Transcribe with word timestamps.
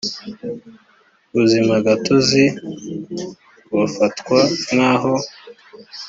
ubuzimagatozi 1.31 2.43
bafatwa 3.75 4.39
nk 4.71 4.79
aho 4.91 5.13